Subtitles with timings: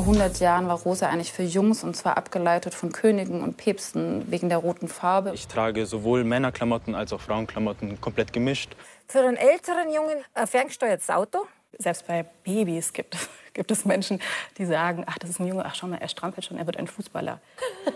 [0.00, 4.24] Vor 100 Jahren war Rosa eigentlich für Jungs und zwar abgeleitet von Königen und Päpsten
[4.30, 5.32] wegen der roten Farbe.
[5.34, 8.74] Ich trage sowohl Männerklamotten als auch Frauenklamotten komplett gemischt.
[9.08, 11.40] Für einen älteren Jungen ein ferngesteuertes Auto?
[11.76, 13.14] Selbst bei Babys gibt,
[13.52, 14.20] gibt es Menschen,
[14.56, 16.78] die sagen, ach, das ist ein Junge, ach, schau mal, er strampelt schon, er wird
[16.78, 17.38] ein Fußballer.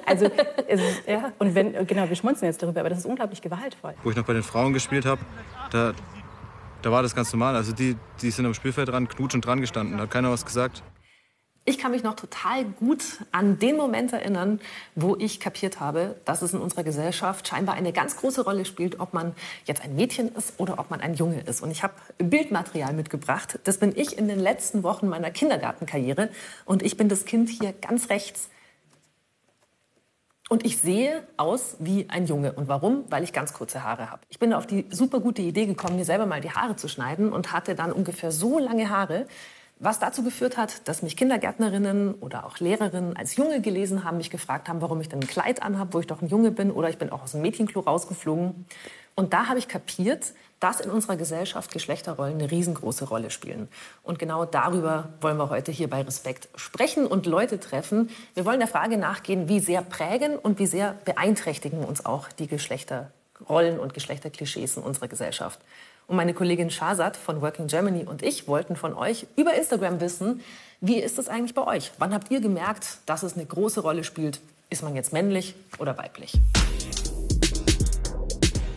[0.05, 0.27] Also,
[0.69, 3.95] es, ja, und wenn, genau, wir schmunzeln jetzt darüber, aber das ist unglaublich gewaltvoll.
[4.03, 5.23] Wo ich noch bei den Frauen gespielt habe,
[5.71, 5.95] da,
[6.83, 7.57] da war das ganz normal.
[7.57, 10.83] Also die, die sind am Spielfeld dran, knutschend dran gestanden, da hat keiner was gesagt.
[11.67, 14.61] Ich kann mich noch total gut an den Moment erinnern,
[14.95, 19.01] wo ich kapiert habe, dass es in unserer Gesellschaft scheinbar eine ganz große Rolle spielt,
[19.01, 21.63] ob man jetzt ein Mädchen ist oder ob man ein Junge ist.
[21.63, 23.61] Und ich habe Bildmaterial mitgebracht.
[23.65, 26.29] Das bin ich in den letzten Wochen meiner Kindergartenkarriere.
[26.67, 28.51] Und ich bin das Kind hier ganz rechts.
[30.51, 32.53] Und ich sehe aus wie ein Junge.
[32.53, 33.05] Und warum?
[33.09, 34.21] Weil ich ganz kurze Haare habe.
[34.29, 37.33] Ich bin auf die super gute Idee gekommen, mir selber mal die Haare zu schneiden
[37.33, 39.27] und hatte dann ungefähr so lange Haare,
[39.79, 44.31] was dazu geführt hat, dass mich Kindergärtnerinnen oder auch Lehrerinnen als Junge gelesen haben, mich
[44.31, 46.89] gefragt haben, warum ich denn ein Kleid anhabe, wo ich doch ein Junge bin, oder
[46.89, 48.67] ich bin auch aus dem Mädchenklo rausgeflogen.
[49.17, 53.69] Und da habe ich kapiert, dass in unserer Gesellschaft Geschlechterrollen eine riesengroße Rolle spielen.
[54.03, 58.11] Und genau darüber wollen wir heute hier bei Respekt sprechen und Leute treffen.
[58.35, 62.47] Wir wollen der Frage nachgehen, wie sehr prägen und wie sehr beeinträchtigen uns auch die
[62.47, 65.61] Geschlechterrollen und Geschlechterklischees in unserer Gesellschaft.
[66.07, 70.43] Und meine Kollegin Shazad von Working Germany und ich wollten von euch über Instagram wissen,
[70.81, 71.93] wie ist es eigentlich bei euch?
[71.99, 74.41] Wann habt ihr gemerkt, dass es eine große Rolle spielt?
[74.69, 76.33] Ist man jetzt männlich oder weiblich?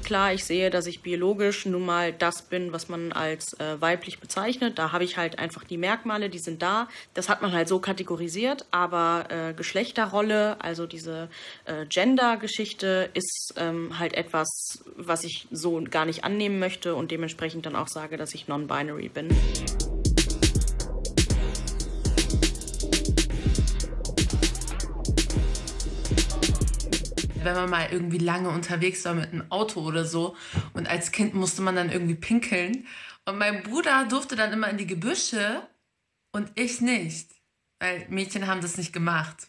[0.08, 4.22] Klar, ich sehe, dass ich biologisch nun mal das bin, was man als äh, weiblich
[4.22, 4.80] bezeichnet.
[4.80, 6.88] Da habe ich halt einfach die Merkmale, die sind da.
[7.14, 8.66] Das hat man halt so kategorisiert.
[8.72, 11.28] Aber äh, Geschlechterrolle, also diese
[11.66, 14.48] äh, Gender-Geschichte, ist ähm, halt etwas,
[14.96, 19.10] was ich so gar nicht annehmen möchte und dementsprechend dann auch sage, dass ich non-binary
[19.10, 19.28] bin.
[27.48, 30.36] Wenn man mal irgendwie lange unterwegs war mit einem Auto oder so.
[30.74, 32.86] Und als Kind musste man dann irgendwie pinkeln.
[33.26, 35.62] Und mein Bruder durfte dann immer in die Gebüsche
[36.32, 37.30] und ich nicht.
[37.80, 39.48] Weil Mädchen haben das nicht gemacht.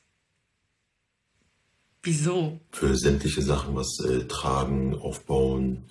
[2.03, 2.61] Wieso?
[2.73, 5.85] Für sämtliche Sachen, was äh, Tragen, Aufbauen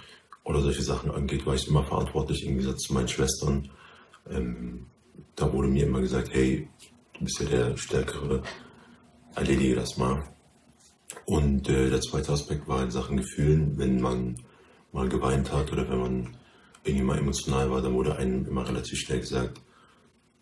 [0.43, 3.69] oder solche Sachen angeht, war ich immer verantwortlich im Gegensatz zu meinen Schwestern.
[4.29, 4.87] Ähm,
[5.35, 6.67] da wurde mir immer gesagt, hey,
[7.13, 8.41] du bist ja der Stärkere,
[9.35, 10.23] erledige das mal.
[11.27, 14.37] Und äh, der zweite Aspekt war in Sachen Gefühlen, wenn man
[14.93, 16.37] mal geweint hat oder wenn man
[16.85, 19.59] irgendwie mal emotional war, dann wurde einem immer relativ schnell gesagt,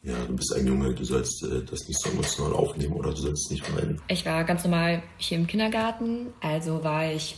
[0.03, 3.15] ja, du bist ein Junge, du sollst äh, das nicht so emotional aufnehmen oder du
[3.15, 3.99] sollst nicht weinen.
[4.07, 7.35] Ich war ganz normal hier im Kindergarten, also war ich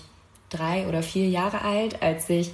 [0.50, 2.52] drei oder vier Jahre alt, als ich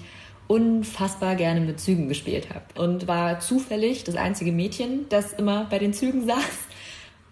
[0.47, 5.79] unfassbar gerne mit Zügen gespielt habe und war zufällig das einzige Mädchen, das immer bei
[5.79, 6.59] den Zügen saß.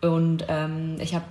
[0.02, 1.26] Und ähm, ich habe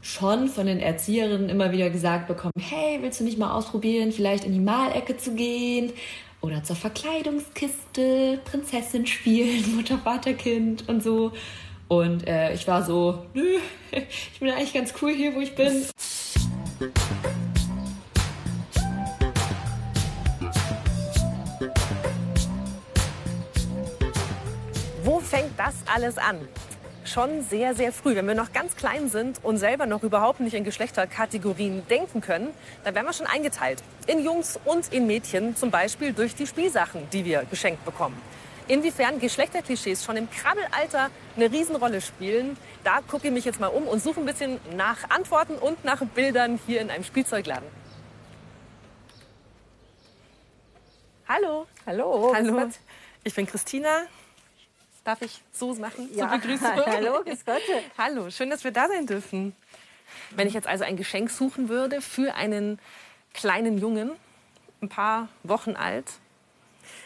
[0.00, 4.44] schon von den Erzieherinnen immer wieder gesagt bekommen, hey, willst du nicht mal ausprobieren, vielleicht
[4.44, 5.92] in die Malecke zu gehen
[6.40, 11.32] oder zur Verkleidungskiste, Prinzessin spielen, Mutter, Vater, Kind und so.
[11.88, 13.58] Und äh, ich war so, nö,
[13.90, 15.86] ich bin eigentlich ganz cool hier, wo ich bin.
[25.04, 26.40] Wo fängt das alles an?
[27.06, 28.14] Schon sehr, sehr früh.
[28.16, 32.52] Wenn wir noch ganz klein sind und selber noch überhaupt nicht in Geschlechterkategorien denken können,
[32.84, 33.82] dann werden wir schon eingeteilt.
[34.06, 38.20] In Jungs und in Mädchen, zum Beispiel durch die Spielsachen, die wir geschenkt bekommen.
[38.68, 43.86] Inwiefern Geschlechterklischees schon im Krabbelalter eine Riesenrolle spielen, da gucke ich mich jetzt mal um
[43.86, 47.68] und suche ein bisschen nach Antworten und nach Bildern hier in einem Spielzeugladen.
[51.28, 51.66] Hallo.
[51.86, 52.32] Hallo.
[52.34, 52.70] Hallo.
[53.22, 54.06] Ich bin Christina.
[55.06, 56.28] Darf ich so machen ja.
[56.28, 56.68] zur Begrüßung?
[56.86, 57.62] Hallo, grüß Gott.
[57.96, 59.54] Hallo, schön, dass wir da sein dürfen.
[60.32, 62.80] Wenn ich jetzt also ein Geschenk suchen würde für einen
[63.32, 64.10] kleinen Jungen,
[64.82, 66.10] ein paar Wochen alt.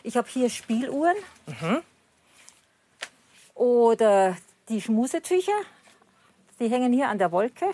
[0.03, 1.15] Ich habe hier Spieluhren.
[1.45, 1.83] Mhm.
[3.55, 4.35] Oder
[4.71, 5.61] die Schmusetücher.
[6.59, 7.67] Die hängen hier an der Wolke.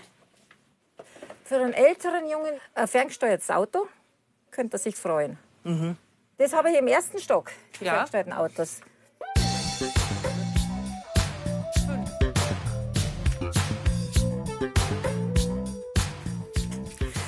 [1.44, 3.87] Für einen älteren Jungen ein ferngesteuertes Auto.
[4.50, 5.38] Könnte er sich freuen.
[5.62, 5.96] Mhm.
[6.38, 7.93] Das habe ich im ersten Stock, die ja.
[7.93, 8.81] ferngesteuerten Autos.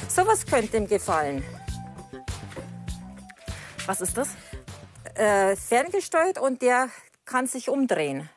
[0.08, 1.44] Sowas könnte ihm gefallen.
[3.86, 4.30] Was ist das?
[5.14, 6.88] Äh, ferngesteuert und der
[7.24, 8.28] kann sich umdrehen.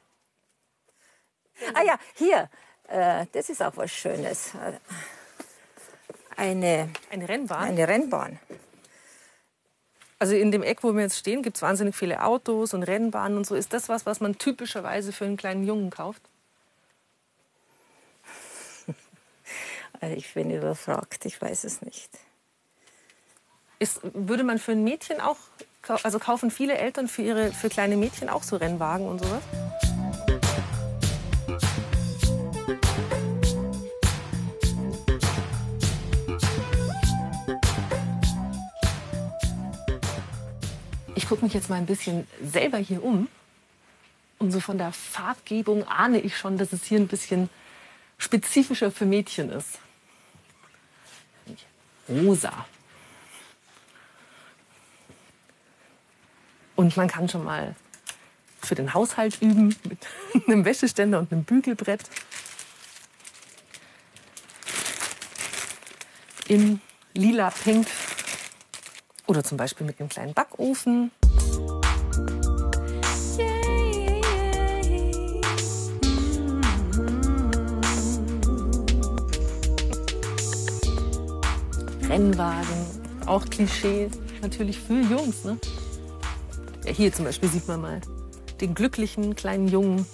[1.74, 2.50] Ah ja, hier,
[2.88, 4.52] äh, das ist auch was Schönes.
[6.36, 7.70] Eine, eine Rennbahn?
[7.70, 8.40] Eine Rennbahn.
[10.22, 13.40] Also in dem Eck, wo wir jetzt stehen, gibt es wahnsinnig viele Autos und Rennbahnen
[13.40, 13.56] und so.
[13.56, 16.22] Ist das was, was man typischerweise für einen kleinen Jungen kauft?
[20.00, 22.10] Also ich bin überfragt, ich weiß es nicht.
[23.80, 25.38] Ist, würde man für ein Mädchen auch,
[26.04, 29.42] also kaufen viele Eltern für ihre für kleine Mädchen auch so Rennwagen und sowas?
[41.32, 43.30] Gucke mich jetzt mal ein bisschen selber hier um.
[44.38, 47.50] Und so von der Farbgebung ahne ich schon, dass es hier ein bisschen
[48.18, 49.80] spezifischer für Mädchen ist.
[52.10, 52.66] Rosa.
[56.76, 57.78] Und man kann schon mal
[58.62, 60.00] für den Haushalt üben mit
[60.50, 62.10] einem Wäscheständer und einem Bügelbrett.
[66.50, 66.82] In
[67.14, 67.88] lila Pink.
[69.28, 71.10] Oder zum Beispiel mit einem kleinen Backofen.
[82.12, 84.12] Rennwagen, auch Klischee,
[84.42, 85.46] natürlich für Jungs.
[85.46, 85.58] Ne?
[86.84, 88.02] Ja, hier zum Beispiel sieht man mal
[88.60, 90.06] den glücklichen kleinen Jungen,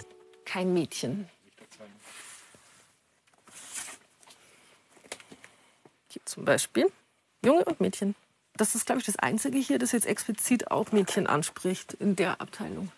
[0.44, 1.28] kein Mädchen.
[6.10, 6.86] Hier zum Beispiel
[7.44, 8.14] Junge und Mädchen.
[8.56, 12.40] Das ist, glaube ich, das Einzige hier, das jetzt explizit auch Mädchen anspricht in der
[12.40, 12.92] Abteilung.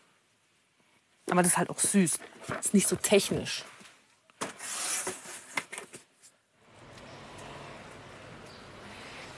[1.31, 2.19] Aber das ist halt auch süß.
[2.49, 3.65] Das ist nicht so technisch.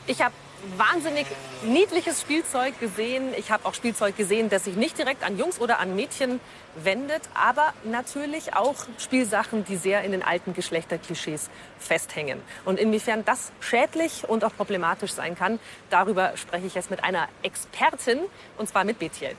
[0.07, 0.35] Ich habe
[0.77, 1.27] wahnsinnig
[1.65, 3.35] niedliches Spielzeug gesehen.
[3.37, 6.41] Ich habe auch Spielzeug gesehen, das sich nicht direkt an Jungs oder an Mädchen
[6.77, 12.41] wendet, aber natürlich auch Spielsachen, die sehr in den alten Geschlechterklischees festhängen.
[12.65, 15.61] Und inwiefern das schädlich und auch problematisch sein kann,
[15.91, 18.19] darüber spreche ich jetzt mit einer Expertin,
[18.59, 19.37] und zwar mit Betiel.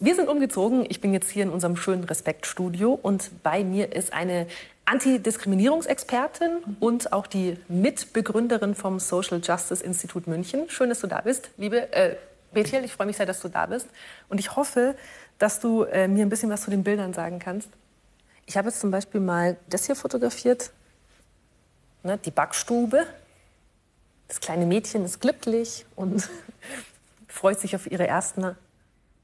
[0.00, 0.86] Wir sind umgezogen.
[0.88, 4.46] Ich bin jetzt hier in unserem schönen Respektstudio und bei mir ist eine
[4.90, 10.70] Antidiskriminierungsexpertin und auch die Mitbegründerin vom Social Justice Institut München.
[10.70, 12.16] Schön, dass du da bist, liebe äh,
[12.52, 12.84] Betiel.
[12.84, 13.86] Ich freue mich sehr, dass du da bist
[14.30, 14.96] und ich hoffe,
[15.38, 17.68] dass du äh, mir ein bisschen was zu den Bildern sagen kannst.
[18.46, 20.70] Ich habe jetzt zum Beispiel mal das hier fotografiert,
[22.02, 23.06] ne, die Backstube.
[24.26, 26.30] Das kleine Mädchen ist glücklich und
[27.28, 28.56] freut sich auf ihre ersten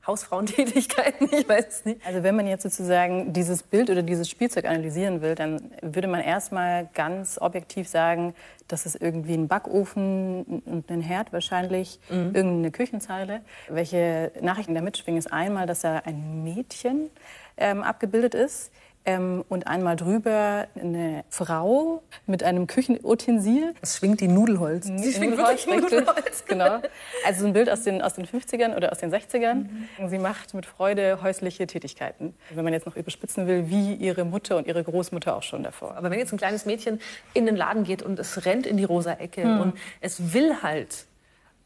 [0.07, 2.07] Hausfrauentätigkeiten, ich weiß es nicht.
[2.07, 6.21] Also wenn man jetzt sozusagen dieses Bild oder dieses Spielzeug analysieren will, dann würde man
[6.21, 8.35] erstmal ganz objektiv sagen,
[8.69, 12.35] das ist irgendwie ein Backofen und ein Herd wahrscheinlich, mhm.
[12.35, 13.41] irgendeine Küchenzeile.
[13.69, 17.11] Welche Nachrichten da mitschwingen, ist einmal, dass da ein Mädchen
[17.57, 18.71] ähm, abgebildet ist
[19.07, 23.75] ähm, und einmal drüber eine Frau mit einem Küchenutensil.
[23.83, 24.87] Es schwingt die Nudelholz.
[24.87, 26.45] Sie schwingt wirklich Nudelholz.
[26.47, 26.81] Genau.
[27.27, 29.67] Also ein Bild aus den, aus den 50ern oder aus den 60ern.
[29.99, 30.09] Mhm.
[30.09, 32.35] Sie macht mit Freude häusliche Tätigkeiten.
[32.51, 35.97] Wenn man jetzt noch überspitzen will, wie ihre Mutter und ihre Großmutter auch schon davor.
[35.97, 37.01] Aber wenn jetzt ein kleines Mädchen
[37.33, 39.61] in den Laden geht und es rennt in die rosa Ecke mhm.
[39.61, 41.07] und es will halt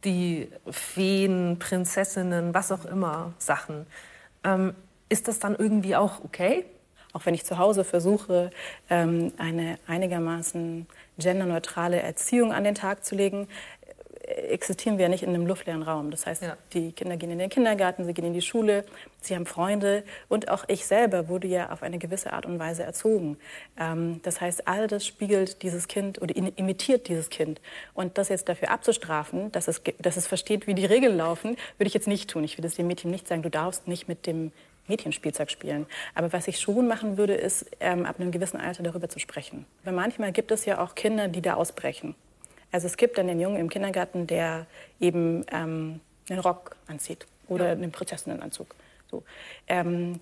[0.04, 3.86] die Feen, Prinzessinnen, was auch immer Sachen,
[4.44, 4.74] ähm,
[5.08, 6.64] ist das dann irgendwie auch okay?
[7.18, 8.50] Auch wenn ich zu Hause versuche,
[8.90, 10.86] ähm, eine einigermaßen
[11.18, 13.48] genderneutrale Erziehung an den Tag zu legen,
[14.22, 16.12] äh, existieren wir ja nicht in einem luftleeren Raum.
[16.12, 16.56] Das heißt, ja.
[16.72, 18.84] die Kinder gehen in den Kindergarten, sie gehen in die Schule,
[19.20, 22.84] sie haben Freunde und auch ich selber wurde ja auf eine gewisse Art und Weise
[22.84, 23.36] erzogen.
[23.76, 27.60] Ähm, das heißt, all das spiegelt dieses Kind oder imitiert dieses Kind.
[27.94, 31.88] Und das jetzt dafür abzustrafen, dass es, dass es versteht, wie die Regeln laufen, würde
[31.88, 32.44] ich jetzt nicht tun.
[32.44, 34.52] Ich würde es dem Mädchen nicht sagen, du darfst nicht mit dem
[34.88, 35.86] Mädchenspielzeug spielen.
[36.14, 39.66] Aber was ich schon machen würde, ist, ähm, ab einem gewissen Alter darüber zu sprechen.
[39.84, 42.14] Weil manchmal gibt es ja auch Kinder, die da ausbrechen.
[42.72, 44.66] Also es gibt dann den Jungen im Kindergarten, der
[45.00, 47.72] eben ähm, einen Rock anzieht oder ja.
[47.72, 48.74] einen Prinzessinnenanzug.
[49.10, 49.22] So.
[49.66, 50.20] Ähm,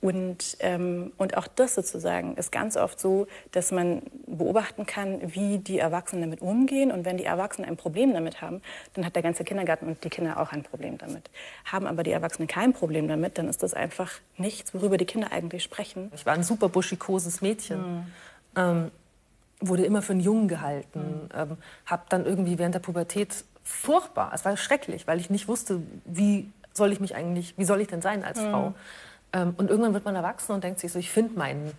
[0.00, 5.58] und, ähm, und auch das sozusagen ist ganz oft so, dass man beobachten kann, wie
[5.58, 6.92] die Erwachsenen damit umgehen.
[6.92, 8.60] Und wenn die Erwachsenen ein Problem damit haben,
[8.94, 11.30] dann hat der ganze Kindergarten und die Kinder auch ein Problem damit.
[11.64, 15.32] Haben aber die Erwachsenen kein Problem damit, dann ist das einfach nichts, worüber die Kinder
[15.32, 16.12] eigentlich sprechen.
[16.14, 17.80] Ich war ein super buschikoses Mädchen.
[17.80, 18.06] Mhm.
[18.56, 18.90] Ähm,
[19.60, 21.28] wurde immer für einen Jungen gehalten.
[21.34, 21.40] Mhm.
[21.40, 25.80] Ähm, hab dann irgendwie während der Pubertät furchtbar, es war schrecklich, weil ich nicht wusste,
[26.04, 28.50] wie soll ich mich eigentlich, wie soll ich denn sein als mhm.
[28.50, 28.74] Frau?
[29.36, 31.34] Ähm, und irgendwann wird man erwachsen und denkt sich so, ich finde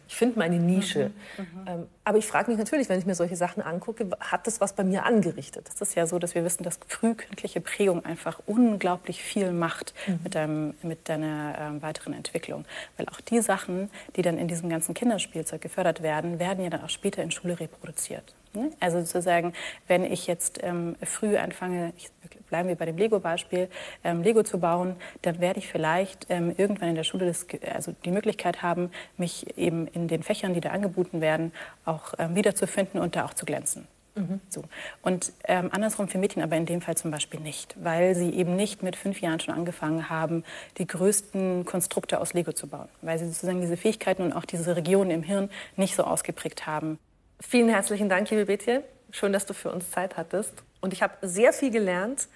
[0.07, 1.11] find meine Nische.
[1.37, 1.67] Mhm, mhm.
[1.67, 4.73] ähm, aber ich frage mich natürlich, wenn ich mir solche Sachen angucke, hat das was
[4.73, 5.67] bei mir angerichtet?
[5.73, 10.19] Es ist ja so, dass wir wissen, dass frühkindliche Prägung einfach unglaublich viel macht mhm.
[10.23, 12.65] mit, deinem, mit deiner äh, weiteren Entwicklung.
[12.95, 16.83] Weil auch die Sachen, die dann in diesem ganzen Kinderspielzeug gefördert werden, werden ja dann
[16.83, 18.35] auch später in Schule reproduziert.
[18.53, 18.71] Ne?
[18.79, 19.53] Also sozusagen,
[19.87, 22.09] wenn ich jetzt ähm, früh anfange, ich,
[22.49, 23.69] bleiben wir bei dem Lego-Beispiel,
[24.03, 27.93] ähm, Lego zu bauen, dann werde ich vielleicht ähm, irgendwann in der Schule das, also
[28.05, 31.51] die Möglichkeit haben, mich eben in den Fächern, die da angeboten werden,
[31.85, 33.87] auch ähm, wiederzufinden und da auch zu glänzen.
[34.17, 34.41] Mhm.
[34.49, 34.63] So.
[35.01, 38.55] Und ähm, andersrum für Mädchen aber in dem Fall zum Beispiel nicht, weil sie eben
[38.55, 40.43] nicht mit fünf Jahren schon angefangen haben,
[40.77, 44.75] die größten Konstrukte aus Lego zu bauen, weil sie sozusagen diese Fähigkeiten und auch diese
[44.75, 46.99] Regionen im Hirn nicht so ausgeprägt haben.
[47.39, 48.83] Vielen herzlichen Dank, liebe Betje.
[49.11, 50.53] Schön, dass du für uns Zeit hattest.
[50.81, 52.27] Und ich habe sehr viel gelernt,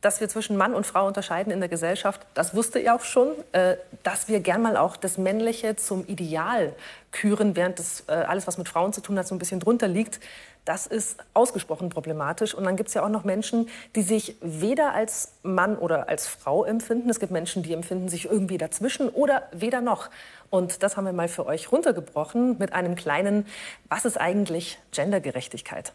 [0.00, 2.26] dass wir zwischen Mann und Frau unterscheiden in der Gesellschaft.
[2.32, 6.72] Das wusste ich auch schon, äh, dass wir gern mal auch das Männliche zum Ideal
[7.12, 9.88] küren, während das äh, alles, was mit Frauen zu tun hat, so ein bisschen drunter
[9.88, 10.20] liegt.
[10.64, 12.54] Das ist ausgesprochen problematisch.
[12.54, 16.26] Und dann gibt es ja auch noch Menschen, die sich weder als Mann oder als
[16.26, 17.08] Frau empfinden.
[17.08, 20.10] Es gibt Menschen, die empfinden sich irgendwie dazwischen oder weder noch.
[20.50, 23.46] Und das haben wir mal für euch runtergebrochen mit einem kleinen,
[23.88, 25.92] was ist eigentlich Gendergerechtigkeit?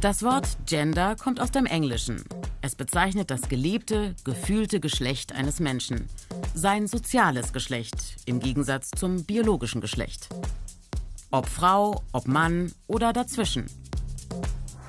[0.00, 2.22] Das Wort Gender kommt aus dem Englischen.
[2.66, 6.08] Es bezeichnet das gelebte, gefühlte Geschlecht eines Menschen.
[6.52, 10.28] Sein soziales Geschlecht im Gegensatz zum biologischen Geschlecht.
[11.30, 13.66] Ob Frau, ob Mann oder dazwischen.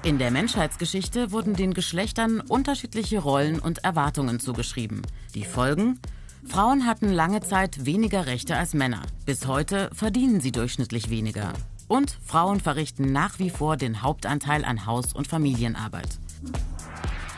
[0.01, 5.03] In der Menschheitsgeschichte wurden den Geschlechtern unterschiedliche Rollen und Erwartungen zugeschrieben.
[5.36, 6.00] Die Folgen?
[6.48, 9.03] Frauen hatten lange Zeit weniger Rechte als Männer.
[9.27, 11.53] Bis heute verdienen sie durchschnittlich weniger.
[11.88, 16.17] Und Frauen verrichten nach wie vor den Hauptanteil an Haus- und Familienarbeit.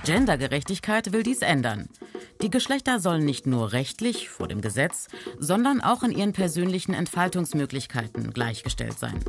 [0.06, 1.89] Gendergerechtigkeit will dies ändern.
[2.41, 8.32] Die Geschlechter sollen nicht nur rechtlich vor dem Gesetz, sondern auch in ihren persönlichen Entfaltungsmöglichkeiten
[8.32, 9.20] gleichgestellt sein.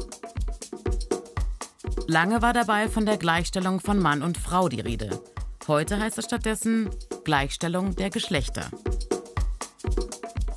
[2.06, 5.20] Lange war dabei von der Gleichstellung von Mann und Frau die Rede.
[5.66, 6.90] Heute heißt es stattdessen
[7.24, 8.70] Gleichstellung der Geschlechter.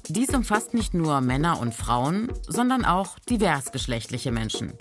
[0.08, 4.74] Dies umfasst nicht nur Männer und Frauen, sondern auch diversgeschlechtliche Menschen.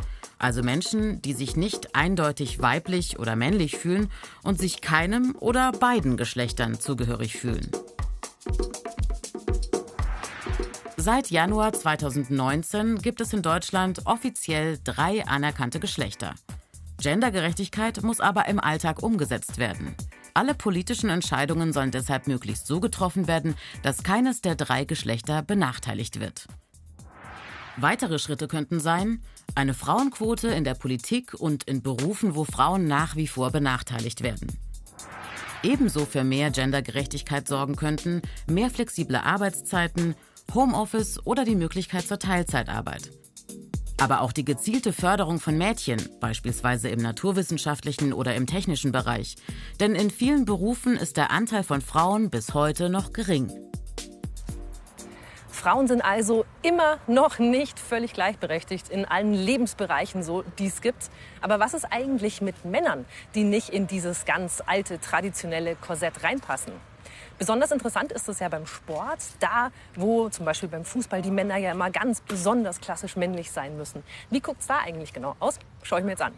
[0.42, 4.10] Also Menschen, die sich nicht eindeutig weiblich oder männlich fühlen
[4.42, 7.70] und sich keinem oder beiden Geschlechtern zugehörig fühlen.
[10.96, 16.34] Seit Januar 2019 gibt es in Deutschland offiziell drei anerkannte Geschlechter.
[17.00, 19.94] Gendergerechtigkeit muss aber im Alltag umgesetzt werden.
[20.34, 26.18] Alle politischen Entscheidungen sollen deshalb möglichst so getroffen werden, dass keines der drei Geschlechter benachteiligt
[26.18, 26.48] wird.
[27.76, 29.22] Weitere Schritte könnten sein,
[29.54, 34.48] eine Frauenquote in der Politik und in Berufen, wo Frauen nach wie vor benachteiligt werden.
[35.62, 40.14] Ebenso für mehr Gendergerechtigkeit sorgen könnten mehr flexible Arbeitszeiten,
[40.54, 43.10] Homeoffice oder die Möglichkeit zur Teilzeitarbeit.
[43.98, 49.36] Aber auch die gezielte Förderung von Mädchen, beispielsweise im naturwissenschaftlichen oder im technischen Bereich.
[49.78, 53.52] Denn in vielen Berufen ist der Anteil von Frauen bis heute noch gering.
[55.62, 61.08] Frauen sind also immer noch nicht völlig gleichberechtigt in allen Lebensbereichen, so die es gibt.
[61.40, 63.04] Aber was ist eigentlich mit Männern,
[63.36, 66.72] die nicht in dieses ganz alte traditionelle Korsett reinpassen?
[67.38, 71.58] Besonders interessant ist es ja beim Sport, da wo zum Beispiel beim Fußball die Männer
[71.58, 74.02] ja immer ganz besonders klassisch männlich sein müssen.
[74.30, 75.60] Wie guckt es da eigentlich genau aus?
[75.84, 76.32] Schaue ich mir jetzt an.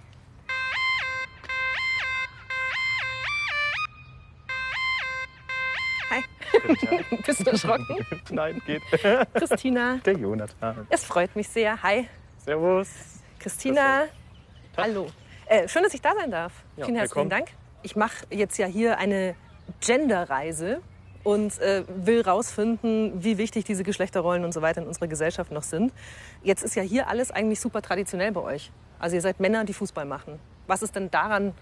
[7.26, 8.06] Bist du erschrocken?
[8.30, 8.82] Nein, geht.
[9.34, 9.98] Christina.
[10.04, 10.86] Der Jonathan.
[10.90, 11.82] Es freut mich sehr.
[11.82, 12.08] Hi.
[12.38, 12.88] Servus.
[13.38, 14.04] Christina.
[14.76, 15.06] Hallo.
[15.46, 16.52] Äh, schön, dass ich da sein darf.
[16.76, 17.46] Ja, Vielen herzlichen willkommen.
[17.46, 17.48] Dank.
[17.82, 19.34] Ich mache jetzt ja hier eine
[19.80, 20.80] Genderreise
[21.22, 25.62] und äh, will rausfinden, wie wichtig diese Geschlechterrollen und so weiter in unserer Gesellschaft noch
[25.62, 25.92] sind.
[26.42, 28.70] Jetzt ist ja hier alles eigentlich super traditionell bei euch.
[28.98, 30.38] Also ihr seid Männer, die Fußball machen.
[30.66, 31.52] Was ist denn daran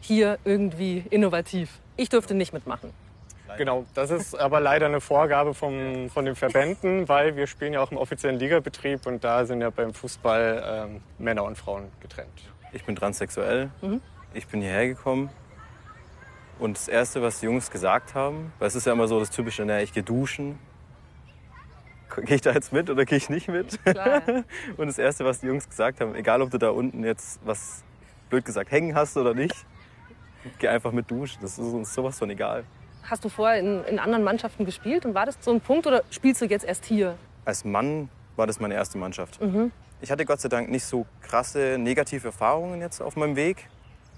[0.00, 1.80] hier irgendwie innovativ?
[1.96, 2.92] Ich dürfte nicht mitmachen.
[3.56, 7.80] Genau, das ist aber leider eine Vorgabe vom, von den Verbänden, weil wir spielen ja
[7.80, 12.28] auch im offiziellen Ligabetrieb und da sind ja beim Fußball ähm, Männer und Frauen getrennt.
[12.72, 13.70] Ich bin transsexuell.
[13.80, 14.00] Mhm.
[14.34, 15.30] Ich bin hierher gekommen.
[16.58, 19.30] Und das Erste, was die Jungs gesagt haben, weil es ist ja immer so das
[19.30, 20.58] Typische, naja, ich gehe duschen.
[22.24, 23.78] Gehe ich da jetzt mit oder gehe ich nicht mit?
[23.84, 24.22] Klar.
[24.76, 27.84] Und das Erste, was die Jungs gesagt haben, egal ob du da unten jetzt was,
[28.28, 29.54] blöd gesagt, hängen hast oder nicht,
[30.58, 31.38] geh einfach mit duschen.
[31.42, 32.64] Das ist uns sowas von egal.
[33.10, 36.02] Hast du vorher in, in anderen Mannschaften gespielt und war das so ein Punkt oder
[36.10, 37.16] spielst du jetzt erst hier?
[37.44, 39.40] Als Mann war das meine erste Mannschaft.
[39.40, 39.72] Mhm.
[40.00, 43.68] Ich hatte Gott sei Dank nicht so krasse negative Erfahrungen jetzt auf meinem Weg,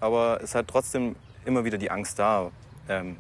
[0.01, 2.51] aber es hat trotzdem immer wieder die Angst da,
[2.89, 3.17] ähm,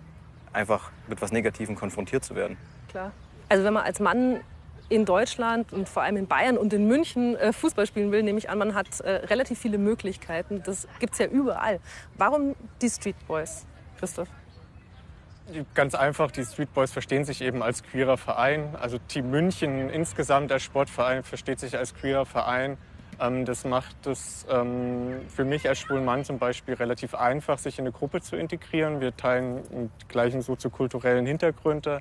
[0.52, 2.56] einfach mit was Negativem konfrontiert zu werden.
[2.88, 3.12] Klar.
[3.48, 4.40] Also wenn man als Mann
[4.88, 8.38] in Deutschland und vor allem in Bayern und in München äh, Fußball spielen will, nehme
[8.38, 10.62] ich an, man hat äh, relativ viele Möglichkeiten.
[10.64, 11.78] Das gibt es ja überall.
[12.18, 13.64] Warum die Street Boys,
[13.98, 14.28] Christoph?
[15.74, 18.76] Ganz einfach, die Street Boys verstehen sich eben als queerer Verein.
[18.80, 22.76] Also Team München insgesamt als Sportverein versteht sich als queerer Verein.
[23.20, 27.78] Ähm, das macht es ähm, für mich als schwulen Mann zum Beispiel relativ einfach, sich
[27.78, 29.00] in eine Gruppe zu integrieren.
[29.00, 32.00] Wir teilen die gleichen soziokulturellen Hintergründe.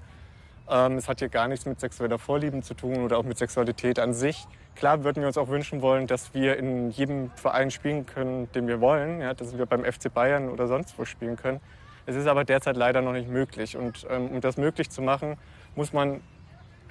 [0.70, 4.00] Ähm, es hat hier gar nichts mit sexueller Vorlieben zu tun oder auch mit Sexualität
[4.00, 4.48] an sich.
[4.76, 8.68] Klar würden wir uns auch wünschen wollen, dass wir in jedem Verein spielen können, den
[8.68, 11.60] wir wollen, ja, dass wir beim FC Bayern oder sonst wo spielen können.
[12.06, 13.78] Es ist aber derzeit leider noch nicht möglich.
[13.78, 15.38] Und ähm, um das möglich zu machen,
[15.76, 16.22] muss man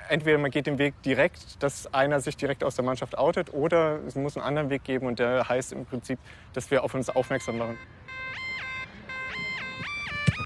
[0.09, 4.00] entweder man geht den Weg direkt, dass einer sich direkt aus der Mannschaft outet, oder
[4.07, 6.19] es muss einen anderen Weg geben und der heißt im Prinzip,
[6.53, 7.79] dass wir auf uns aufmerksam machen.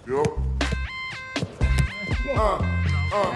[0.06, 0.22] Jo.
[2.34, 2.58] Ah,
[3.12, 3.32] ah.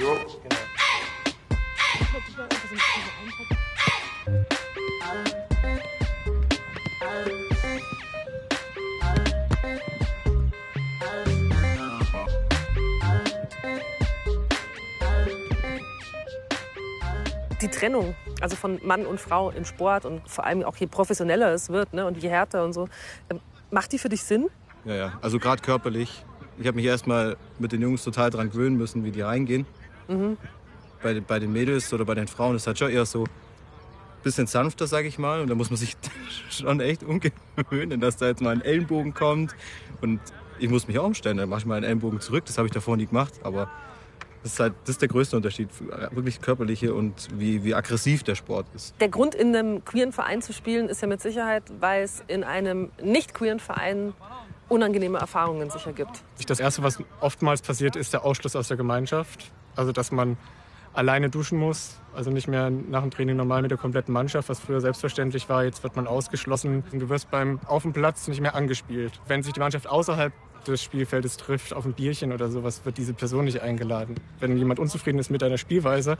[0.00, 0.16] Jo.
[17.62, 21.52] Die Trennung, also von Mann und Frau im Sport und vor allem auch je professioneller
[21.52, 22.88] es wird ne, und je härter und so,
[23.30, 23.40] ähm,
[23.70, 24.48] macht die für dich Sinn?
[24.84, 25.12] Ja, ja.
[25.22, 26.24] Also gerade körperlich.
[26.58, 29.64] Ich habe mich erstmal mit den Jungs total dran gewöhnen müssen, wie die reingehen.
[30.08, 30.36] Mhm.
[31.02, 33.24] Bei, bei den Mädels oder bei den Frauen ist halt schon eher so
[34.22, 35.40] bisschen sanfter, sage ich mal.
[35.40, 35.96] Und da muss man sich
[36.50, 39.54] schon echt umgewöhnen, dass da jetzt mal ein Ellenbogen kommt.
[40.00, 40.20] Und
[40.58, 41.36] ich muss mich auch umstellen.
[41.36, 42.44] Dann mache ich mal einen Ellenbogen zurück.
[42.46, 43.34] Das habe ich davor nie gemacht.
[43.42, 43.70] Aber
[44.42, 45.68] das ist, halt, das ist der größte Unterschied,
[46.10, 48.94] wirklich körperliche und wie, wie aggressiv der Sport ist.
[49.00, 52.42] Der Grund, in einem queeren Verein zu spielen, ist ja mit Sicherheit, weil es in
[52.42, 54.14] einem nicht queeren Verein
[54.68, 56.24] unangenehme Erfahrungen sicher gibt.
[56.46, 59.52] Das Erste, was oftmals passiert, ist der Ausschluss aus der Gemeinschaft.
[59.76, 60.36] Also, dass man
[60.92, 64.60] alleine duschen muss, also nicht mehr nach dem Training normal mit der kompletten Mannschaft, was
[64.60, 65.64] früher selbstverständlich war.
[65.64, 66.84] Jetzt wird man ausgeschlossen.
[66.92, 69.20] Du wirst beim auf dem Platz nicht mehr angespielt.
[69.26, 70.32] Wenn sich die Mannschaft außerhalb
[70.66, 74.16] des Spielfeldes trifft, auf ein Bierchen oder sowas, wird diese Person nicht eingeladen.
[74.38, 76.18] Wenn jemand unzufrieden ist mit deiner Spielweise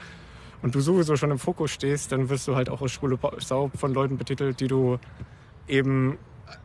[0.62, 3.70] und du sowieso schon im Fokus stehst, dann wirst du halt auch als schwule Sau
[3.76, 4.98] von Leuten betitelt, die du
[5.68, 6.18] eben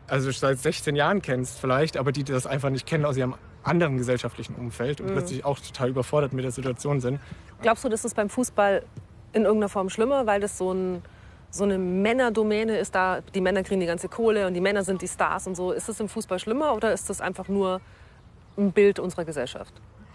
[0.06, 3.96] also seit 16 Jahren kennst vielleicht, aber die das einfach nicht kennen aus ihrem anderen
[3.96, 5.12] gesellschaftlichen Umfeld und mhm.
[5.12, 7.20] plötzlich auch total überfordert mit der Situation sind.
[7.62, 8.82] Glaubst du, das ist beim Fußball
[9.32, 11.02] in irgendeiner Form schlimmer, weil das so ein
[11.50, 15.00] so eine Männerdomäne ist da, die Männer kriegen die ganze Kohle und die Männer sind
[15.00, 15.72] die Stars und so.
[15.72, 17.80] Ist das im Fußball schlimmer oder ist das einfach nur
[18.56, 19.72] ein Bild unserer Gesellschaft?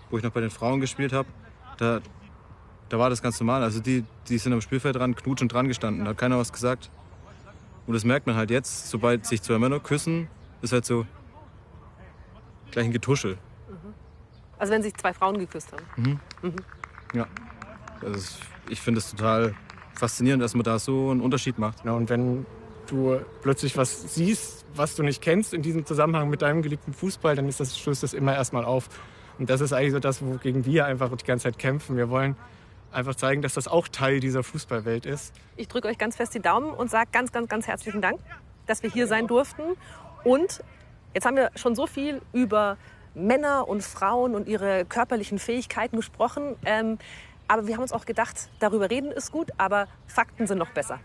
[0.10, 1.28] Wo ich noch bei den Frauen gespielt habe,
[1.78, 2.02] da,
[2.90, 3.64] da war das ganz normal.
[3.64, 6.92] Also die, die sind am Spielfeld dran, knutschend dran gestanden, da hat keiner was gesagt.
[7.88, 10.28] Und das merkt man halt jetzt, sobald sich zwei Männer küssen,
[10.62, 11.06] ist halt so
[12.74, 13.34] gleich ein Getuschel.
[13.70, 13.94] Mhm.
[14.60, 15.86] Also wenn sich zwei Frauen geküsst haben?
[15.96, 16.20] Mhm.
[16.42, 16.56] Mhm.
[17.14, 17.28] Ja.
[18.02, 18.38] Also
[18.70, 19.56] ich finde es total
[19.96, 21.86] faszinierend, dass man da so einen Unterschied macht.
[21.86, 22.46] Ja, und wenn
[22.88, 27.36] du plötzlich was siehst, was du nicht kennst in diesem Zusammenhang mit deinem geliebten Fußball,
[27.36, 28.90] dann ist das, stößt das immer erstmal auf.
[29.40, 31.98] Und das ist eigentlich so das, wogegen wir einfach die ganze Zeit kämpfen.
[31.98, 32.36] Wir wollen
[32.92, 35.34] einfach zeigen, dass das auch Teil dieser Fußballwelt ist.
[35.56, 38.20] Ich drücke euch ganz fest die Daumen und sage ganz, ganz, ganz herzlichen Dank,
[38.68, 39.64] dass wir hier sein durften.
[40.24, 40.64] Und
[41.14, 42.78] jetzt haben wir schon so viel über
[43.14, 46.56] Männer und Frauen und ihre körperlichen Fähigkeiten gesprochen.
[46.66, 46.98] Ähm,
[47.48, 51.00] aber wir haben uns auch gedacht, darüber reden ist gut, aber Fakten sind noch besser.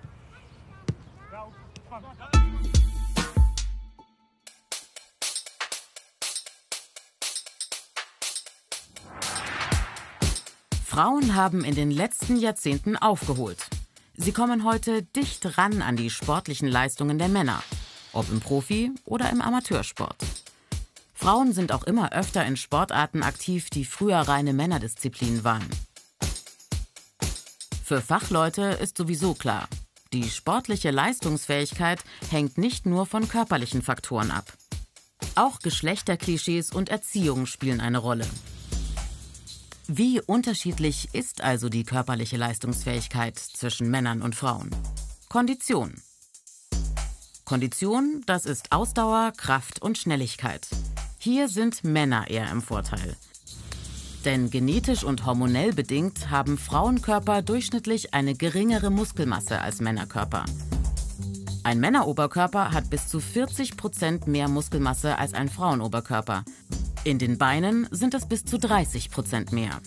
[10.84, 13.68] Frauen haben in den letzten Jahrzehnten aufgeholt.
[14.16, 17.62] Sie kommen heute dicht ran an die sportlichen Leistungen der Männer,
[18.12, 20.16] ob im Profi- oder im Amateursport.
[21.14, 25.68] Frauen sind auch immer öfter in Sportarten aktiv, die früher reine Männerdisziplinen waren.
[27.84, 29.68] Für Fachleute ist sowieso klar,
[30.12, 31.98] die sportliche Leistungsfähigkeit
[32.30, 34.52] hängt nicht nur von körperlichen Faktoren ab.
[35.34, 38.26] Auch Geschlechterklischees und Erziehung spielen eine Rolle.
[39.86, 44.70] Wie unterschiedlich ist also die körperliche Leistungsfähigkeit zwischen Männern und Frauen?
[45.28, 45.94] Kondition.
[47.48, 50.68] Kondition, das ist Ausdauer, Kraft und Schnelligkeit.
[51.16, 53.16] Hier sind Männer eher im Vorteil.
[54.26, 60.44] Denn genetisch und hormonell bedingt haben Frauenkörper durchschnittlich eine geringere Muskelmasse als Männerkörper.
[61.64, 66.44] Ein Männeroberkörper hat bis zu 40 Prozent mehr Muskelmasse als ein Frauenoberkörper.
[67.04, 69.80] In den Beinen sind es bis zu 30 Prozent mehr.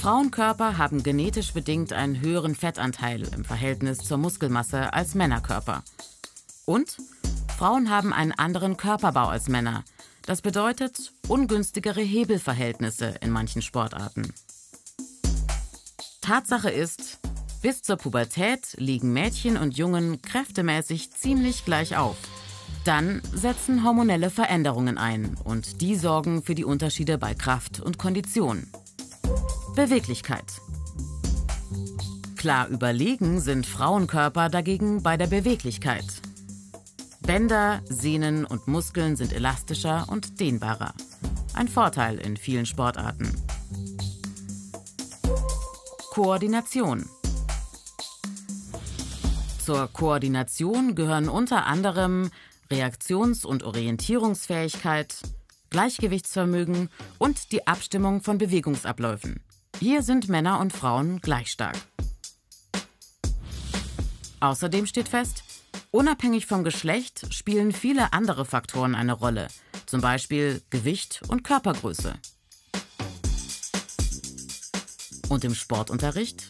[0.00, 5.82] Frauenkörper haben genetisch bedingt einen höheren Fettanteil im Verhältnis zur Muskelmasse als Männerkörper.
[6.64, 6.96] Und
[7.58, 9.84] Frauen haben einen anderen Körperbau als Männer.
[10.24, 14.32] Das bedeutet ungünstigere Hebelverhältnisse in manchen Sportarten.
[16.22, 17.18] Tatsache ist,
[17.60, 22.16] bis zur Pubertät liegen Mädchen und Jungen kräftemäßig ziemlich gleich auf.
[22.86, 28.66] Dann setzen hormonelle Veränderungen ein und die sorgen für die Unterschiede bei Kraft und Kondition.
[29.76, 30.60] Beweglichkeit.
[32.36, 36.04] Klar überlegen sind Frauenkörper dagegen bei der Beweglichkeit.
[37.20, 40.92] Bänder, Sehnen und Muskeln sind elastischer und dehnbarer.
[41.54, 43.32] Ein Vorteil in vielen Sportarten.
[46.10, 47.08] Koordination.
[49.64, 52.30] Zur Koordination gehören unter anderem
[52.70, 55.14] Reaktions- und Orientierungsfähigkeit,
[55.70, 59.40] Gleichgewichtsvermögen und die Abstimmung von Bewegungsabläufen.
[59.80, 61.78] Hier sind Männer und Frauen gleich stark.
[64.38, 65.42] Außerdem steht fest,
[65.90, 69.48] unabhängig vom Geschlecht spielen viele andere Faktoren eine Rolle,
[69.86, 72.12] zum Beispiel Gewicht und Körpergröße.
[75.30, 76.46] Und im Sportunterricht?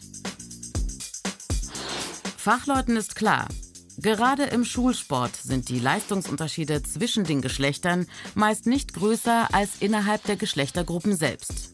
[2.35, 3.47] Fachleuten ist klar,
[3.95, 10.35] gerade im Schulsport sind die Leistungsunterschiede zwischen den Geschlechtern meist nicht größer als innerhalb der
[10.35, 11.71] Geschlechtergruppen selbst.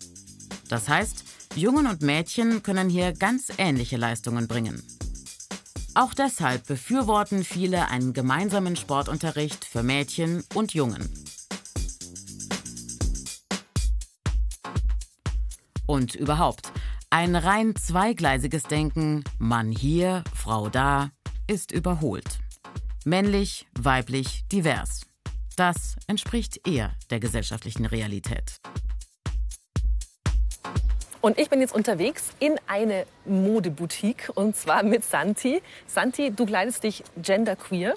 [0.69, 1.26] Das heißt,
[1.57, 4.83] Jungen und Mädchen können hier ganz ähnliche Leistungen bringen.
[5.95, 11.09] Auch deshalb befürworten viele einen gemeinsamen Sportunterricht für Mädchen und Jungen.
[15.87, 16.71] Und überhaupt,
[17.09, 21.09] ein rein zweigleisiges Denken, Mann hier, Frau da,
[21.47, 22.37] ist überholt.
[23.03, 25.07] Männlich, weiblich, divers.
[25.55, 28.59] Das entspricht eher der gesellschaftlichen Realität.
[31.27, 35.61] Und ich bin jetzt unterwegs in eine Modeboutique und zwar mit Santi.
[35.85, 37.95] Santi, du kleidest dich genderqueer.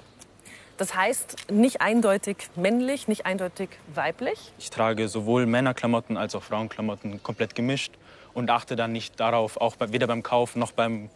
[0.79, 4.53] Das heißt nicht eindeutig männlich, nicht eindeutig weiblich.
[4.59, 7.93] Ich trage sowohl Männerklamotten als auch Frauenklamotten komplett gemischt
[8.35, 11.09] und achte dann nicht darauf, auch weder beim Kauf noch beim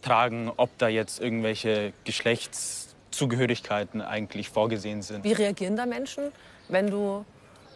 [0.00, 5.22] Tragen, ob da jetzt irgendwelche Geschlechtszugehörigkeiten eigentlich vorgesehen sind.
[5.22, 6.32] Wie reagieren da Menschen,
[6.70, 7.26] wenn du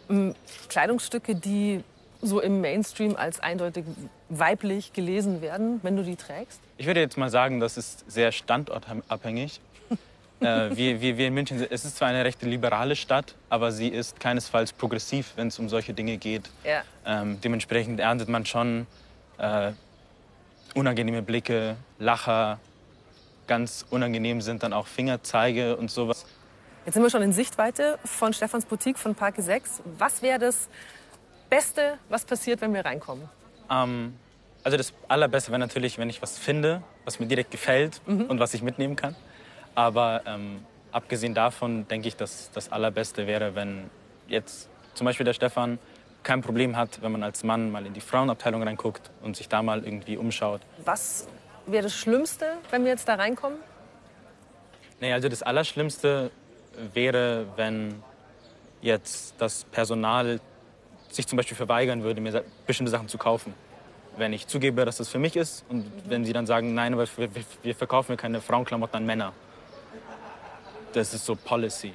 [0.09, 0.33] m,
[0.67, 1.83] Kleidungsstücke, die
[2.21, 3.85] so im Mainstream als eindeutig
[4.29, 6.59] weiblich gelesen werden, wenn du die trägst?
[6.77, 9.59] Ich würde jetzt mal sagen, das ist sehr standortabhängig.
[10.39, 13.87] äh, wir, wir, wir in München, es ist zwar eine recht liberale Stadt, aber sie
[13.87, 16.49] ist keinesfalls progressiv, wenn es um solche Dinge geht.
[16.63, 16.83] Ja.
[17.05, 18.87] Ähm, dementsprechend erntet man schon
[19.37, 19.71] äh,
[20.75, 22.59] unangenehme Blicke, Lacher.
[23.47, 26.25] Ganz unangenehm sind dann auch Fingerzeige und sowas.
[26.85, 29.81] Jetzt sind wir schon in Sichtweite von Stefans Boutique von Parke 6.
[29.97, 30.69] Was wäre das
[31.49, 33.27] Beste, was passiert, wenn wir reinkommen?
[33.69, 34.15] Ähm,
[34.63, 38.23] also das Allerbeste wäre natürlich, wenn ich was finde, was mir direkt gefällt Mhm.
[38.25, 39.15] und was ich mitnehmen kann.
[39.75, 43.89] Aber ähm, abgesehen davon denke ich, dass das Allerbeste wäre, wenn
[44.27, 45.79] jetzt zum Beispiel der Stefan
[46.23, 49.61] kein Problem hat, wenn man als Mann mal in die Frauenabteilung reinguckt und sich da
[49.61, 50.61] mal irgendwie umschaut.
[50.83, 51.27] Was
[51.65, 53.59] wäre das Schlimmste, wenn wir jetzt da reinkommen?
[54.99, 56.31] Nee, also das Allerschlimmste
[56.93, 58.01] wäre, wenn
[58.81, 60.39] jetzt das Personal
[61.17, 63.53] sich zum Beispiel verweigern würde, mir bestimmte Sachen zu kaufen.
[64.17, 67.05] Wenn ich zugebe, dass das für mich ist und wenn sie dann sagen, nein, aber
[67.63, 69.33] wir, verkaufen ja keine Frauenklamotten an Männer.
[70.93, 71.93] Das ist so Policy.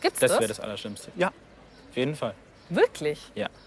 [0.00, 0.40] Gibt's das das?
[0.40, 1.10] wäre das Allerschlimmste.
[1.16, 2.34] Ja, auf jeden Fall.
[2.68, 3.30] Wirklich?
[3.34, 3.48] Ja.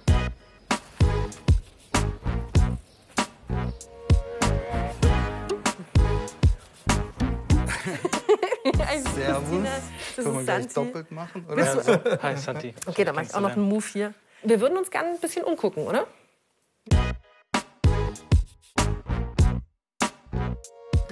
[9.16, 9.68] Servus.
[10.16, 10.74] Das Können wir ist gleich Santi.
[10.74, 11.46] doppelt machen?
[11.48, 11.76] Oder?
[11.76, 12.74] Bist du- Hi, Santi.
[12.86, 14.14] Okay, dann mache ich auch noch einen Move hier.
[14.48, 16.06] Wir würden uns gerne ein bisschen umgucken, oder?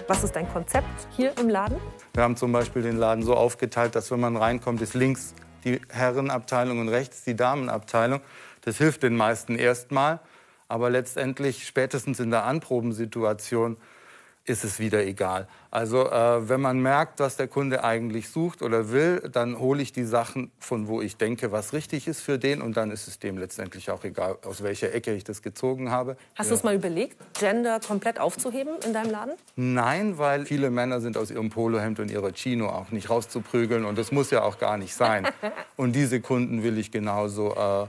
[0.07, 0.85] Was ist dein Konzept
[1.17, 1.77] hier im Laden?
[2.13, 5.81] Wir haben zum Beispiel den Laden so aufgeteilt, dass wenn man reinkommt, ist links die
[5.89, 8.21] Herrenabteilung und rechts die Damenabteilung.
[8.61, 10.19] Das hilft den meisten erstmal,
[10.67, 13.77] aber letztendlich spätestens in der Anprobensituation
[14.45, 15.47] ist es wieder egal.
[15.71, 19.93] Also äh, wenn man merkt, was der Kunde eigentlich sucht oder will, dann hole ich
[19.93, 23.19] die Sachen von wo ich denke, was richtig ist für den und dann ist es
[23.19, 26.17] dem letztendlich auch egal, aus welcher Ecke ich das gezogen habe.
[26.35, 26.51] Hast Ja.
[26.51, 29.33] du es mal überlegt, Gender komplett aufzuheben in deinem Laden?
[29.55, 33.97] Nein, weil viele Männer sind aus ihrem Polohemd und ihrer Chino auch nicht rauszuprügeln und
[33.97, 35.25] das muss ja auch gar nicht sein.
[35.75, 37.87] Und diese Kunden will ich genauso äh.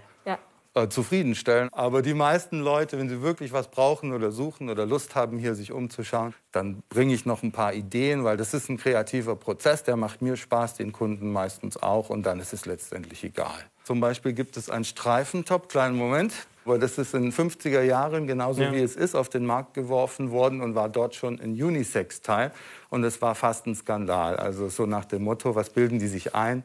[0.75, 1.69] Äh, zufriedenstellen.
[1.73, 5.55] Aber die meisten Leute, wenn sie wirklich was brauchen oder suchen oder Lust haben, hier
[5.55, 9.85] sich umzuschauen, dann bringe ich noch ein paar Ideen, weil das ist ein kreativer Prozess,
[9.85, 13.55] der macht mir Spaß, den Kunden meistens auch und dann ist es letztendlich egal.
[13.85, 16.33] Zum Beispiel gibt es einen Streifentop, kleinen Moment.
[16.67, 18.73] Aber das ist in den 50er Jahren, genauso Ja.
[18.73, 22.53] wie es ist, auf den Markt geworfen worden und war dort schon ein Unisex-Teil.
[22.89, 24.37] Und es war fast ein Skandal.
[24.37, 26.65] Also so nach dem Motto, was bilden die sich ein?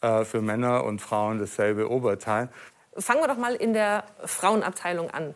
[0.00, 2.48] Äh, für Männer und Frauen dasselbe Oberteil.
[2.96, 5.34] Fangen wir doch mal in der Frauenabteilung an.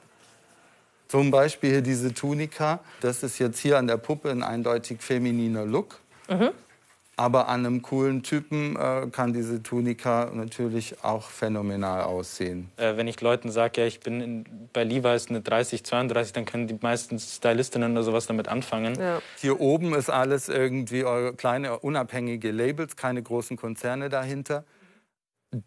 [1.09, 2.81] Zum Beispiel hier diese Tunika.
[3.01, 6.01] Das ist jetzt hier an der Puppe ein eindeutig femininer Look.
[6.29, 6.51] Mhm.
[7.17, 12.73] Aber an einem coolen Typen äh, kann diese Tunika natürlich auch phänomenal aussehen.
[12.77, 16.45] Äh, wenn ich Leuten sage, ja, ich bin in, bei Levi's eine 30, 32, dann
[16.45, 18.99] können die meisten Stylistinnen oder sowas damit anfangen.
[18.99, 19.23] Ja.
[19.37, 24.65] Hier oben ist alles irgendwie eure kleine unabhängige Labels, keine großen Konzerne dahinter.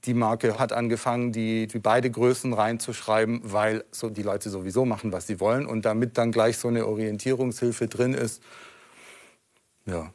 [0.05, 5.11] Die Marke hat angefangen, die, die beide Größen reinzuschreiben, weil so die Leute sowieso machen,
[5.11, 5.65] was sie wollen.
[5.65, 8.43] Und damit dann gleich so eine Orientierungshilfe drin ist,
[9.85, 10.11] ja.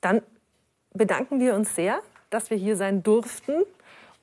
[0.00, 0.22] Dann
[0.94, 3.64] bedanken wir uns sehr, dass wir hier sein durften.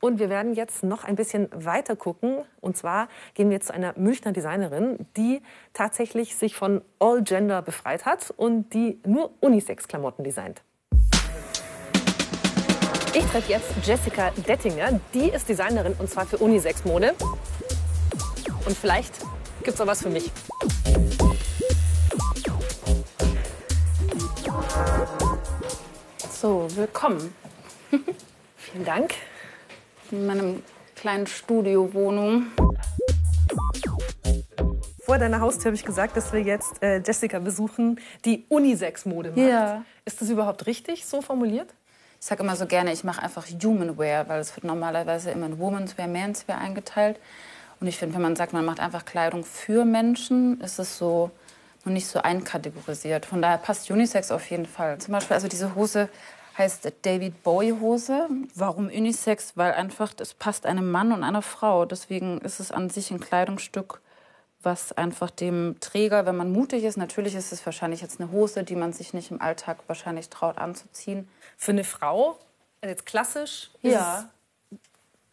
[0.01, 2.39] Und wir werden jetzt noch ein bisschen weiter gucken.
[2.61, 5.41] Und zwar gehen wir jetzt zu einer Münchner Designerin, die
[5.73, 10.61] tatsächlich sich von All Gender befreit hat und die nur Unisex-Klamotten designt.
[13.19, 15.01] Ich treffe jetzt Jessica Dettinger.
[15.13, 17.15] Die ist Designerin und zwar für Unisex-Mode.
[18.65, 19.13] Und vielleicht
[19.61, 20.31] gibt es auch was für mich.
[26.31, 27.33] So, willkommen.
[28.55, 29.15] Vielen Dank.
[30.11, 30.63] In meinem
[30.95, 32.45] kleinen Studiowohnung.
[35.03, 39.39] Vor deiner Haustür habe ich gesagt, dass wir jetzt äh, Jessica besuchen, die Unisex-Mode macht.
[39.39, 39.83] Ja.
[40.05, 41.73] Ist das überhaupt richtig so formuliert?
[42.19, 45.45] Ich sage immer so gerne, ich mache einfach Human Wear, weil es wird normalerweise immer
[45.45, 47.17] in Women's Wear, Men's Wear eingeteilt.
[47.79, 51.31] Und ich finde, wenn man sagt, man macht einfach Kleidung für Menschen, ist es so
[51.85, 53.25] noch nicht so einkategorisiert.
[53.25, 54.97] Von daher passt Unisex auf jeden Fall.
[54.97, 56.09] Zum Beispiel, also diese Hose
[56.57, 58.27] heißt David Bowie Hose.
[58.53, 59.53] Warum Unisex?
[59.55, 61.85] Weil einfach das passt einem Mann und einer Frau.
[61.85, 64.01] Deswegen ist es an sich ein Kleidungsstück,
[64.61, 68.65] was einfach dem Träger, wenn man mutig ist, natürlich ist es wahrscheinlich jetzt eine Hose,
[68.65, 71.29] die man sich nicht im Alltag wahrscheinlich traut anzuziehen.
[71.61, 72.39] Für eine Frau,
[72.83, 74.29] jetzt klassisch, ja.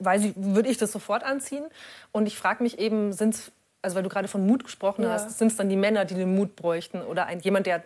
[0.01, 1.65] weil sie, würde ich das sofort anziehen.
[2.13, 5.11] Und ich frage mich eben, sind es also weil du gerade von Mut gesprochen Ja.
[5.11, 7.85] hast, sind es dann die Männer, die den Mut bräuchten oder ein, jemand, der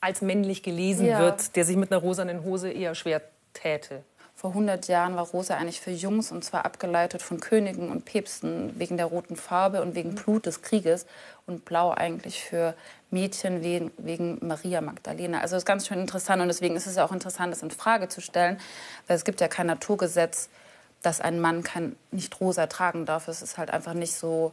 [0.00, 1.18] als männlich gelesen Ja.
[1.18, 3.20] wird, der sich mit einer rosanen Hose eher schwer
[3.52, 4.02] täte?
[4.34, 8.78] Vor 100 Jahren war Rosa eigentlich für Jungs und zwar abgeleitet von Königen und Päpsten
[8.78, 11.06] wegen der roten Farbe und wegen Blut des Krieges
[11.46, 12.74] und Blau eigentlich für
[13.10, 15.40] Mädchen wegen, Maria Magdalena.
[15.40, 17.70] Also das ist ganz schön interessant und deswegen ist es ja auch interessant, das in
[17.70, 18.58] Frage zu stellen,
[19.06, 20.48] weil es gibt ja kein Naturgesetz,
[21.02, 23.28] dass ein Mann kein, nicht rosa tragen darf.
[23.28, 24.52] Es ist halt einfach nicht so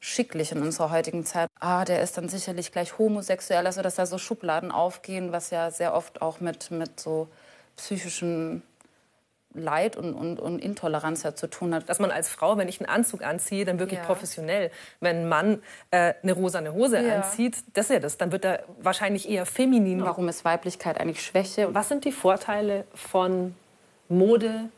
[0.00, 1.48] schicklich in unserer heutigen Zeit.
[1.60, 5.70] Ah, der ist dann sicherlich gleich homosexuell, also dass da so Schubladen aufgehen, was ja
[5.70, 7.28] sehr oft auch mit, mit so
[7.76, 8.62] psychischen
[9.58, 11.88] Leid und, und, und Intoleranz ja zu tun hat.
[11.88, 14.06] Dass man als Frau, wenn ich einen Anzug anziehe, dann wirklich Ja.
[14.06, 14.70] professionell.
[15.00, 17.16] Wenn ein Mann äh, eine rosane Hose Ja.
[17.16, 18.16] anzieht, das ist ja das.
[18.16, 20.02] Dann wird er wahrscheinlich eher feminin.
[20.04, 21.74] Warum ist Weiblichkeit eigentlich Schwäche?
[21.74, 23.54] Was sind die Vorteile von
[24.08, 24.70] Mode,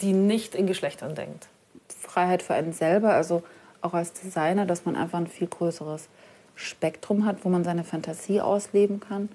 [0.00, 1.48] die nicht in Geschlechtern denkt?
[2.00, 3.42] Freiheit für einen selber, also
[3.82, 6.08] auch als Designer, dass man einfach ein viel größeres
[6.54, 9.28] Spektrum hat, wo man seine Fantasie ausleben kann,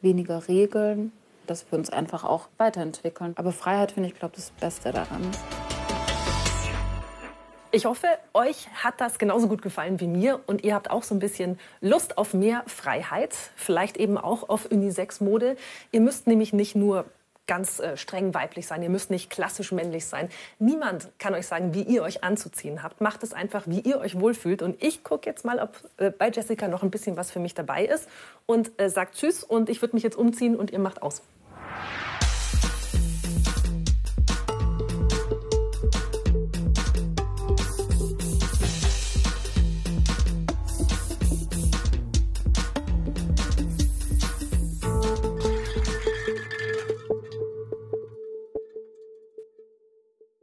[0.00, 1.12] weniger Regeln,
[1.46, 3.32] dass wir uns einfach auch weiterentwickeln.
[3.36, 5.22] Aber Freiheit finde ich, glaube das Beste daran.
[7.74, 11.12] Ich hoffe, euch hat das genauso gut gefallen wie mir und ihr habt auch so
[11.12, 15.56] ein bisschen Lust auf mehr Freiheit, vielleicht eben auch auf Unisex-Mode.
[15.90, 17.06] Ihr müsst nämlich nicht nur
[17.48, 20.28] ganz äh, streng weiblich sein, ihr müsst nicht klassisch männlich sein.
[20.60, 23.00] Niemand kann euch sagen, wie ihr euch anzuziehen habt.
[23.00, 24.62] Macht es einfach, wie ihr euch wohlfühlt.
[24.62, 27.54] Und ich gucke jetzt mal, ob äh, bei Jessica noch ein bisschen was für mich
[27.54, 28.08] dabei ist
[28.46, 31.22] und äh, sagt Tschüss und ich würde mich jetzt umziehen und ihr macht aus.
[31.76, 32.03] you